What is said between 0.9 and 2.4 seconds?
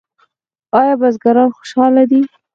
بزګران خوشحاله دي؟